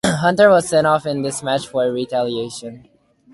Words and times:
Hunter 0.03 0.49
was 0.49 0.67
sent-off 0.67 1.05
in 1.05 1.21
this 1.21 1.43
match 1.43 1.67
for 1.67 1.91
retaliation. 1.91 2.87